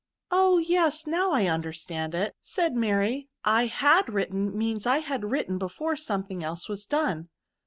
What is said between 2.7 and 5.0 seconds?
S60 TERBS. Mary* I had written, means I